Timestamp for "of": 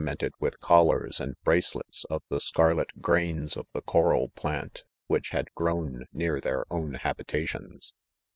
2.05-2.23, 3.55-3.67